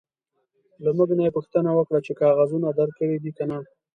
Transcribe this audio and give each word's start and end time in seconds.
له 0.83 0.89
موږ 0.97 1.09
نه 1.17 1.23
یې 1.25 1.35
پوښتنه 1.37 1.69
وکړه 1.73 1.99
چې 2.05 2.11
کاغذونه 2.21 2.67
درکړي 2.79 3.17
دي 3.23 3.31
که 3.37 3.43
نه. 3.51 3.57